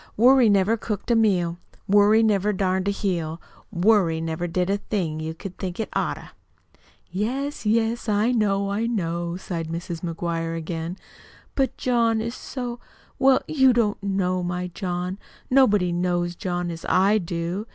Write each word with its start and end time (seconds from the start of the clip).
Worry 0.17 0.49
never 0.49 0.77
cooked 0.77 1.11
a 1.11 1.15
meal, 1.15 1.59
Worry 1.87 2.23
never 2.23 2.51
darned 2.53 2.87
a 2.87 2.91
heel, 2.91 3.39
Worry 3.71 4.19
never 4.19 4.47
did 4.47 4.67
a 4.67 4.77
thing 4.79 5.19
you'd 5.19 5.37
think 5.59 5.79
it 5.79 5.89
oughter!" 5.95 6.31
"Yes, 7.11 7.67
yes, 7.67 8.09
I 8.09 8.31
know, 8.31 8.71
I 8.71 8.87
know," 8.87 9.37
sighed 9.37 9.67
Mrs. 9.67 10.01
McGuire 10.01 10.57
again. 10.57 10.97
"But 11.53 11.77
John 11.77 12.19
is 12.19 12.33
so 12.33 12.79
well, 13.19 13.43
you 13.47 13.73
don't 13.73 14.01
know 14.01 14.41
my 14.41 14.69
John. 14.73 15.19
Nobody 15.51 15.91
knows 15.91 16.35
John 16.35 16.71
as 16.71 16.83
I 16.89 17.19
do. 17.19 17.67